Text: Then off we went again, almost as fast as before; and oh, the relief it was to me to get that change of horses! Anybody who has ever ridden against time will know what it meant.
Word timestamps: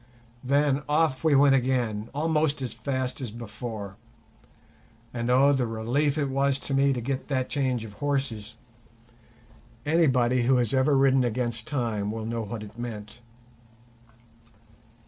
Then 0.43 0.81
off 0.89 1.23
we 1.23 1.35
went 1.35 1.53
again, 1.53 2.09
almost 2.11 2.59
as 2.63 2.73
fast 2.73 3.21
as 3.21 3.29
before; 3.29 3.97
and 5.13 5.29
oh, 5.29 5.53
the 5.53 5.67
relief 5.67 6.17
it 6.17 6.27
was 6.27 6.57
to 6.61 6.73
me 6.73 6.91
to 6.91 7.01
get 7.01 7.27
that 7.27 7.49
change 7.49 7.83
of 7.83 7.93
horses! 7.93 8.57
Anybody 9.85 10.41
who 10.41 10.55
has 10.57 10.73
ever 10.73 10.97
ridden 10.97 11.23
against 11.23 11.67
time 11.67 12.09
will 12.09 12.25
know 12.25 12.41
what 12.41 12.63
it 12.63 12.79
meant. 12.79 13.21